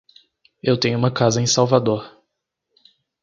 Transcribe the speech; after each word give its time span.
Eu 0.63 0.79
tenho 0.79 0.97
uma 0.97 1.11
casa 1.13 1.39
em 1.39 1.45
Salvador. 1.45 2.09